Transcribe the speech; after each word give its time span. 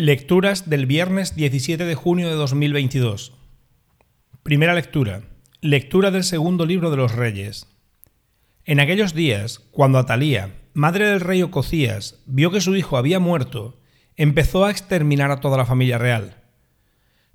Lecturas 0.00 0.70
del 0.70 0.86
viernes 0.86 1.34
17 1.34 1.84
de 1.84 1.94
junio 1.96 2.28
de 2.28 2.36
2022. 2.36 3.32
Primera 4.44 4.72
lectura. 4.72 5.22
Lectura 5.60 6.12
del 6.12 6.22
segundo 6.22 6.66
libro 6.66 6.92
de 6.92 6.96
los 6.96 7.16
Reyes. 7.16 7.66
En 8.64 8.78
aquellos 8.78 9.12
días, 9.12 9.58
cuando 9.72 9.98
Atalía, 9.98 10.54
madre 10.72 11.06
del 11.06 11.18
rey 11.18 11.42
Ococías, 11.42 12.22
vio 12.26 12.52
que 12.52 12.60
su 12.60 12.76
hijo 12.76 12.96
había 12.96 13.18
muerto, 13.18 13.80
empezó 14.14 14.64
a 14.64 14.70
exterminar 14.70 15.32
a 15.32 15.40
toda 15.40 15.56
la 15.56 15.66
familia 15.66 15.98
real. 15.98 16.44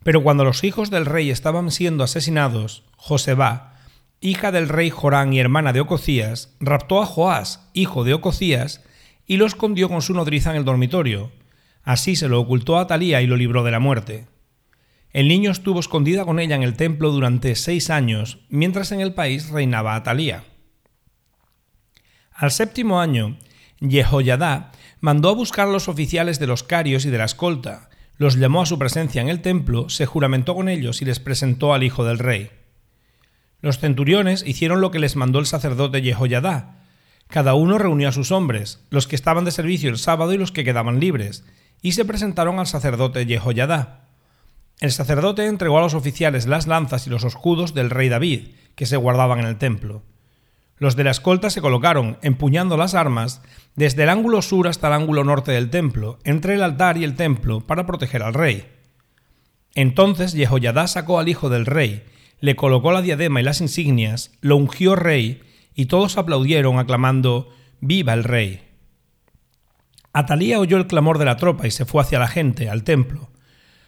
Pero 0.01 0.23
cuando 0.23 0.45
los 0.45 0.63
hijos 0.63 0.89
del 0.89 1.05
rey 1.05 1.31
estaban 1.31 1.69
siendo 1.69 2.05
asesinados, 2.05 2.85
Joseba, 2.95 3.77
hija 4.21 4.53
del 4.53 4.69
rey 4.69 4.89
Jorán 4.89 5.33
y 5.33 5.39
hermana 5.41 5.73
de 5.73 5.81
Ococías, 5.81 6.55
raptó 6.61 7.01
a 7.01 7.05
Joás, 7.05 7.69
hijo 7.73 8.05
de 8.05 8.13
Ococías, 8.13 8.85
y 9.27 9.35
lo 9.35 9.45
escondió 9.45 9.89
con 9.89 10.01
su 10.01 10.13
nodriza 10.13 10.51
en 10.51 10.55
el 10.55 10.63
dormitorio 10.63 11.42
Así 11.83 12.15
se 12.15 12.29
lo 12.29 12.39
ocultó 12.39 12.77
a 12.77 12.87
Talía 12.87 13.21
y 13.21 13.27
lo 13.27 13.35
libró 13.35 13.63
de 13.63 13.71
la 13.71 13.79
muerte. 13.79 14.27
El 15.11 15.27
niño 15.27 15.51
estuvo 15.51 15.79
escondida 15.79 16.25
con 16.25 16.39
ella 16.39 16.55
en 16.55 16.63
el 16.63 16.75
templo 16.75 17.11
durante 17.11 17.55
seis 17.55 17.89
años, 17.89 18.39
mientras 18.49 18.91
en 18.91 19.01
el 19.01 19.13
país 19.13 19.49
reinaba 19.49 19.95
Atalía. 19.95 20.43
Al 22.33 22.51
séptimo 22.51 22.99
año, 22.99 23.37
Jehoyadá 23.79 24.71
mandó 25.01 25.29
a 25.29 25.33
buscar 25.33 25.67
a 25.67 25.71
los 25.71 25.87
oficiales 25.87 26.39
de 26.39 26.47
los 26.47 26.63
carios 26.63 27.05
y 27.05 27.09
de 27.09 27.17
la 27.17 27.25
escolta, 27.25 27.89
los 28.17 28.37
llamó 28.37 28.61
a 28.61 28.65
su 28.65 28.79
presencia 28.79 29.21
en 29.21 29.29
el 29.29 29.41
templo, 29.41 29.89
se 29.89 30.05
juramentó 30.05 30.55
con 30.55 30.69
ellos 30.69 31.01
y 31.01 31.05
les 31.05 31.19
presentó 31.19 31.73
al 31.73 31.83
hijo 31.83 32.05
del 32.05 32.19
rey. 32.19 32.51
Los 33.61 33.79
centuriones 33.79 34.43
hicieron 34.45 34.81
lo 34.81 34.91
que 34.91 34.99
les 34.99 35.15
mandó 35.15 35.39
el 35.39 35.45
sacerdote 35.45 36.01
Jehoyadá. 36.01 36.85
Cada 37.27 37.53
uno 37.53 37.77
reunió 37.77 38.09
a 38.09 38.11
sus 38.11 38.31
hombres, 38.31 38.85
los 38.89 39.07
que 39.07 39.15
estaban 39.15 39.45
de 39.45 39.51
servicio 39.51 39.89
el 39.89 39.97
sábado 39.97 40.33
y 40.33 40.37
los 40.37 40.51
que 40.51 40.63
quedaban 40.63 40.99
libres, 40.99 41.43
y 41.83 41.91
se 41.91 42.05
presentaron 42.05 42.59
al 42.59 42.65
sacerdote 42.65 43.25
Jehoyadá. 43.27 44.07
El 44.79 44.91
sacerdote 44.91 45.45
entregó 45.45 45.77
a 45.77 45.81
los 45.81 45.93
oficiales 45.93 46.47
las 46.47 46.65
lanzas 46.65 47.05
y 47.05 47.11
los 47.11 47.25
escudos 47.25 47.75
del 47.75 47.91
rey 47.91 48.09
David, 48.09 48.47
que 48.75 48.87
se 48.87 48.97
guardaban 48.97 49.39
en 49.39 49.45
el 49.45 49.57
templo. 49.57 50.01
Los 50.77 50.95
de 50.95 51.03
la 51.03 51.11
escolta 51.11 51.49
se 51.49 51.61
colocaron, 51.61 52.17
empuñando 52.21 52.77
las 52.77 52.95
armas, 52.95 53.41
desde 53.75 54.03
el 54.03 54.09
ángulo 54.09 54.41
sur 54.41 54.67
hasta 54.67 54.87
el 54.87 54.93
ángulo 54.93 55.23
norte 55.23 55.51
del 55.51 55.69
templo, 55.69 56.19
entre 56.23 56.55
el 56.55 56.63
altar 56.63 56.97
y 56.97 57.03
el 57.03 57.15
templo, 57.15 57.61
para 57.61 57.85
proteger 57.85 58.23
al 58.23 58.33
rey. 58.33 58.65
Entonces 59.75 60.33
Jehoyadá 60.33 60.87
sacó 60.87 61.19
al 61.19 61.27
hijo 61.27 61.49
del 61.49 61.65
rey, 61.65 62.03
le 62.39 62.55
colocó 62.55 62.93
la 62.93 63.01
diadema 63.01 63.41
y 63.41 63.43
las 63.43 63.61
insignias, 63.61 64.31
lo 64.39 64.55
ungió 64.55 64.95
rey, 64.95 65.41
y 65.75 65.87
todos 65.87 66.17
aplaudieron 66.17 66.79
aclamando 66.79 67.49
Viva 67.81 68.13
el 68.13 68.23
rey. 68.23 68.72
Atalía 70.13 70.59
oyó 70.59 70.77
el 70.77 70.87
clamor 70.87 71.17
de 71.17 71.25
la 71.25 71.37
tropa 71.37 71.67
y 71.67 71.71
se 71.71 71.85
fue 71.85 72.01
hacia 72.01 72.19
la 72.19 72.27
gente, 72.27 72.69
al 72.69 72.83
templo. 72.83 73.31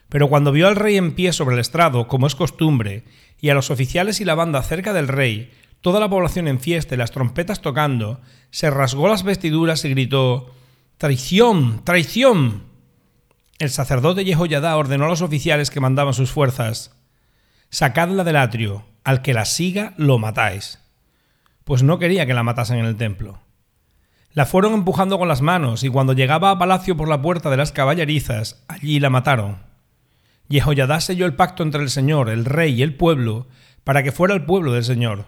Pero 0.10 0.28
cuando 0.28 0.52
vio 0.52 0.68
al 0.68 0.76
rey 0.76 0.98
en 0.98 1.14
pie 1.14 1.34
sobre 1.34 1.56
el 1.56 1.62
estrado, 1.62 2.08
como 2.08 2.28
es 2.28 2.36
costumbre, 2.36 3.06
y 3.40 3.50
a 3.50 3.54
los 3.54 3.70
oficiales 3.70 4.20
y 4.22 4.26
la 4.26 4.36
banda 4.36 4.64
cerca 4.64 4.92
del 4.92 5.08
rey, 5.08 5.52
toda 5.82 6.00
la 6.00 6.10
población 6.10 6.48
en 6.48 6.60
fiesta 6.60 6.96
y 6.96 6.98
las 6.98 7.12
trompetas 7.12 7.62
tocando, 7.62 8.22
se 8.50 8.70
rasgó 8.72 9.08
las 9.08 9.24
vestiduras 9.24 9.86
y 9.86 9.90
gritó 9.90 10.52
Traición, 10.98 11.84
traición. 11.84 12.64
El 13.60 13.70
sacerdote 13.70 14.26
Jehoyadá 14.26 14.76
ordenó 14.78 15.06
a 15.06 15.10
los 15.10 15.22
oficiales 15.22 15.70
que 15.70 15.80
mandaban 15.80 16.14
sus 16.14 16.32
fuerzas 16.32 16.96
Sacadla 17.70 18.24
del 18.24 18.38
atrio, 18.38 18.86
al 19.04 19.22
que 19.22 19.34
la 19.34 19.46
siga 19.46 19.94
lo 19.98 20.18
matáis. 20.18 20.80
Pues 21.66 21.84
no 21.84 22.00
quería 22.00 22.26
que 22.26 22.34
la 22.34 22.44
matasen 22.44 22.78
en 22.78 22.86
el 22.86 22.96
templo. 22.96 23.45
La 24.36 24.46
fueron 24.46 24.74
empujando 24.74 25.18
con 25.18 25.30
las 25.30 25.42
manos 25.42 25.86
y 25.86 25.90
cuando 25.90 26.12
llegaba 26.12 26.52
a 26.52 26.60
palacio 26.60 26.98
por 26.98 27.08
la 27.08 27.22
puerta 27.22 27.50
de 27.50 27.56
las 27.56 27.72
caballerizas, 27.72 28.66
allí 28.68 29.00
la 29.00 29.10
mataron. 29.10 29.60
Jehoyadá 30.50 31.00
selló 31.00 31.26
el 31.26 31.36
pacto 31.36 31.64
entre 31.64 31.82
el 31.82 31.90
Señor, 31.90 32.30
el 32.30 32.44
rey 32.44 32.74
y 32.74 32.82
el 32.84 32.96
pueblo, 32.96 33.48
para 33.86 34.04
que 34.04 34.12
fuera 34.12 34.34
el 34.34 34.44
pueblo 34.44 34.74
del 34.74 34.84
Señor. 34.84 35.24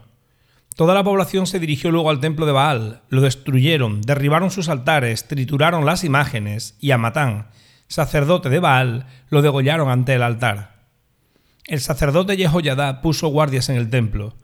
Toda 0.76 0.94
la 0.94 1.06
población 1.06 1.48
se 1.48 1.58
dirigió 1.58 1.90
luego 1.90 2.10
al 2.10 2.20
templo 2.20 2.46
de 2.46 2.52
Baal, 2.52 3.02
lo 3.08 3.22
destruyeron, 3.22 4.02
derribaron 4.02 4.52
sus 4.52 4.68
altares, 4.68 5.26
trituraron 5.26 5.86
las 5.86 6.04
imágenes, 6.04 6.76
y 6.82 6.92
a 6.92 6.98
Matán, 6.98 7.48
sacerdote 7.88 8.50
de 8.50 8.60
Baal, 8.60 9.08
lo 9.30 9.42
degollaron 9.42 9.90
ante 9.90 10.16
el 10.16 10.22
altar. 10.22 10.84
El 11.66 11.80
sacerdote 11.80 12.36
Jehoyadá 12.36 13.02
puso 13.02 13.30
guardias 13.30 13.70
en 13.70 13.78
el 13.78 13.90
templo. 13.90 14.36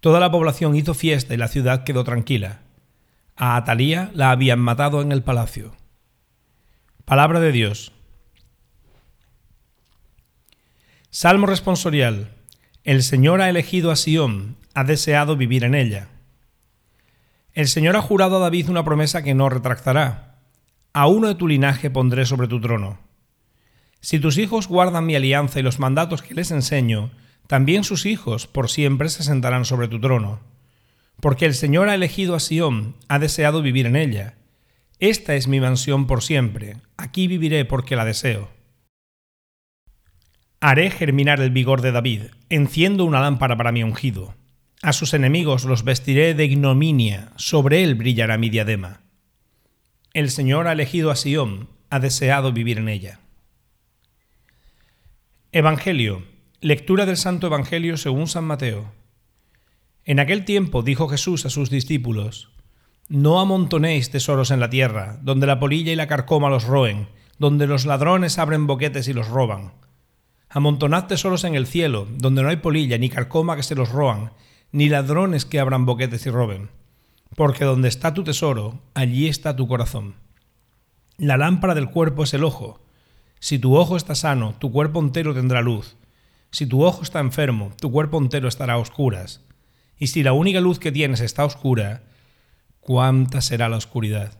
Toda 0.00 0.20
la 0.20 0.30
población 0.30 0.74
hizo 0.74 0.94
fiesta 0.94 1.34
y 1.34 1.36
la 1.36 1.48
ciudad 1.48 1.84
quedó 1.84 2.02
tranquila. 2.02 2.62
A 3.38 3.56
Atalía 3.56 4.10
la 4.14 4.30
habían 4.30 4.60
matado 4.60 5.02
en 5.02 5.12
el 5.12 5.22
palacio. 5.22 5.76
Palabra 7.04 7.38
de 7.38 7.52
Dios. 7.52 7.92
Salmo 11.10 11.46
responsorial. 11.46 12.30
El 12.82 13.02
Señor 13.02 13.42
ha 13.42 13.50
elegido 13.50 13.90
a 13.90 13.96
Sión, 13.96 14.56
ha 14.72 14.84
deseado 14.84 15.36
vivir 15.36 15.64
en 15.64 15.74
ella. 15.74 16.08
El 17.52 17.68
Señor 17.68 17.96
ha 17.96 18.02
jurado 18.02 18.38
a 18.38 18.40
David 18.40 18.70
una 18.70 18.84
promesa 18.84 19.22
que 19.22 19.34
no 19.34 19.50
retractará. 19.50 20.38
A 20.94 21.06
uno 21.06 21.28
de 21.28 21.34
tu 21.34 21.46
linaje 21.46 21.90
pondré 21.90 22.24
sobre 22.24 22.48
tu 22.48 22.58
trono. 22.58 23.00
Si 24.00 24.18
tus 24.18 24.38
hijos 24.38 24.66
guardan 24.66 25.04
mi 25.04 25.14
alianza 25.14 25.60
y 25.60 25.62
los 25.62 25.78
mandatos 25.78 26.22
que 26.22 26.34
les 26.34 26.50
enseño, 26.52 27.10
también 27.48 27.84
sus 27.84 28.06
hijos 28.06 28.46
por 28.46 28.70
siempre 28.70 29.10
se 29.10 29.22
sentarán 29.22 29.66
sobre 29.66 29.88
tu 29.88 30.00
trono 30.00 30.55
porque 31.20 31.46
el 31.46 31.54
Señor 31.54 31.88
ha 31.88 31.94
elegido 31.94 32.34
a 32.34 32.40
Sión, 32.40 32.96
ha 33.08 33.18
deseado 33.18 33.62
vivir 33.62 33.86
en 33.86 33.96
ella. 33.96 34.34
Esta 34.98 35.34
es 35.34 35.48
mi 35.48 35.60
mansión 35.60 36.06
por 36.06 36.22
siempre, 36.22 36.76
aquí 36.96 37.28
viviré 37.28 37.64
porque 37.64 37.96
la 37.96 38.04
deseo. 38.04 38.50
Haré 40.60 40.90
germinar 40.90 41.40
el 41.40 41.50
vigor 41.50 41.82
de 41.82 41.92
David, 41.92 42.22
enciendo 42.48 43.04
una 43.04 43.20
lámpara 43.20 43.56
para 43.56 43.72
mi 43.72 43.82
ungido. 43.82 44.34
A 44.82 44.92
sus 44.92 45.14
enemigos 45.14 45.64
los 45.64 45.84
vestiré 45.84 46.34
de 46.34 46.44
ignominia, 46.44 47.32
sobre 47.36 47.82
él 47.82 47.94
brillará 47.94 48.38
mi 48.38 48.50
diadema. 48.50 49.02
El 50.12 50.30
Señor 50.30 50.66
ha 50.66 50.72
elegido 50.72 51.10
a 51.10 51.16
Sión, 51.16 51.68
ha 51.90 52.00
deseado 52.00 52.52
vivir 52.52 52.78
en 52.78 52.88
ella. 52.88 53.20
Evangelio. 55.52 56.24
Lectura 56.60 57.06
del 57.06 57.16
Santo 57.16 57.46
Evangelio 57.46 57.96
según 57.96 58.26
San 58.26 58.44
Mateo. 58.44 58.92
En 60.08 60.20
aquel 60.20 60.44
tiempo 60.44 60.82
dijo 60.82 61.08
Jesús 61.08 61.46
a 61.46 61.50
sus 61.50 61.68
discípulos, 61.68 62.50
No 63.08 63.40
amontonéis 63.40 64.08
tesoros 64.08 64.52
en 64.52 64.60
la 64.60 64.70
tierra, 64.70 65.18
donde 65.20 65.48
la 65.48 65.58
polilla 65.58 65.92
y 65.92 65.96
la 65.96 66.06
carcoma 66.06 66.48
los 66.48 66.62
roen, 66.62 67.08
donde 67.40 67.66
los 67.66 67.86
ladrones 67.86 68.38
abren 68.38 68.68
boquetes 68.68 69.08
y 69.08 69.12
los 69.12 69.26
roban. 69.26 69.72
Amontonad 70.48 71.06
tesoros 71.06 71.42
en 71.42 71.56
el 71.56 71.66
cielo, 71.66 72.06
donde 72.08 72.44
no 72.44 72.50
hay 72.50 72.58
polilla 72.58 72.98
ni 72.98 73.08
carcoma 73.08 73.56
que 73.56 73.64
se 73.64 73.74
los 73.74 73.90
roan, 73.90 74.30
ni 74.70 74.88
ladrones 74.88 75.44
que 75.44 75.58
abran 75.58 75.86
boquetes 75.86 76.24
y 76.24 76.30
roben. 76.30 76.70
Porque 77.34 77.64
donde 77.64 77.88
está 77.88 78.14
tu 78.14 78.22
tesoro, 78.22 78.78
allí 78.94 79.26
está 79.26 79.56
tu 79.56 79.66
corazón. 79.66 80.14
La 81.18 81.36
lámpara 81.36 81.74
del 81.74 81.90
cuerpo 81.90 82.22
es 82.22 82.32
el 82.32 82.44
ojo. 82.44 82.80
Si 83.40 83.58
tu 83.58 83.76
ojo 83.76 83.96
está 83.96 84.14
sano, 84.14 84.54
tu 84.60 84.70
cuerpo 84.70 85.00
entero 85.00 85.34
tendrá 85.34 85.62
luz. 85.62 85.96
Si 86.52 86.64
tu 86.64 86.84
ojo 86.84 87.02
está 87.02 87.18
enfermo, 87.18 87.72
tu 87.80 87.90
cuerpo 87.90 88.18
entero 88.18 88.46
estará 88.46 88.74
a 88.74 88.78
oscuras. 88.78 89.42
Y 89.98 90.08
si 90.08 90.22
la 90.22 90.32
única 90.32 90.60
luz 90.60 90.78
que 90.78 90.92
tienes 90.92 91.20
está 91.20 91.44
oscura, 91.44 92.02
¿cuánta 92.80 93.40
será 93.40 93.68
la 93.68 93.76
oscuridad? 93.76 94.32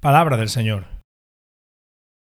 Palabra 0.00 0.36
del 0.36 0.48
Señor. 0.48 0.99